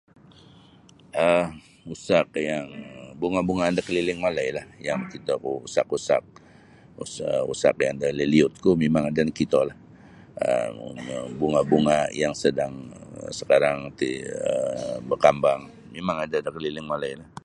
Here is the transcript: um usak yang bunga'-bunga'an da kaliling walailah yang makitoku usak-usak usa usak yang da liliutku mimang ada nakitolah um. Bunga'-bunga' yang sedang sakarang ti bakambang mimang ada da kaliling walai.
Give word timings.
um 1.23 1.45
usak 1.93 2.27
yang 2.49 2.65
bunga'-bunga'an 3.21 3.75
da 3.77 3.81
kaliling 3.87 4.21
walailah 4.25 4.65
yang 4.87 4.97
makitoku 5.03 5.51
usak-usak 5.67 6.21
usa 7.03 7.29
usak 7.53 7.75
yang 7.85 7.95
da 8.01 8.09
liliutku 8.19 8.69
mimang 8.81 9.05
ada 9.07 9.21
nakitolah 9.23 9.77
um. 10.47 10.97
Bunga'-bunga' 11.41 12.05
yang 12.21 12.33
sedang 12.43 12.73
sakarang 13.37 13.79
ti 13.99 14.11
bakambang 15.09 15.61
mimang 15.93 16.17
ada 16.23 16.37
da 16.45 16.49
kaliling 16.55 16.87
walai. 16.93 17.33